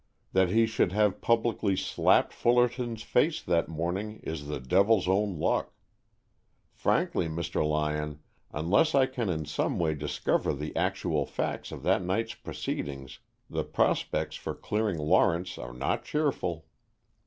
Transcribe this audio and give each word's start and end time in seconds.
That 0.33 0.49
he 0.49 0.65
should 0.65 0.93
have 0.93 1.21
publicly 1.21 1.75
slapped 1.75 2.33
Fullerton's 2.33 3.03
face 3.03 3.39
that 3.43 3.67
morning 3.69 4.19
is 4.23 4.47
the 4.47 4.59
devil's 4.59 5.07
own 5.07 5.37
luck. 5.37 5.73
Frankly, 6.71 7.27
Mr. 7.27 7.63
Lyon, 7.63 8.17
unless 8.51 8.95
I 8.95 9.05
can 9.05 9.29
in 9.29 9.45
some 9.45 9.77
way 9.77 9.93
discover 9.93 10.53
the 10.55 10.75
actual 10.75 11.27
facts 11.27 11.71
of 11.71 11.83
that 11.83 12.01
night's 12.01 12.33
proceedings, 12.33 13.19
the 13.47 13.63
prospects 13.63 14.35
for 14.35 14.55
clearing 14.55 14.97
Lawrence 14.97 15.59
are 15.59 15.71
not 15.71 16.03
cheerful. 16.03 16.65